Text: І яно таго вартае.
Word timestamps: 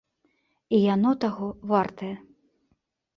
І 0.77 0.79
яно 0.93 1.11
таго 1.23 1.47
вартае. 1.73 2.09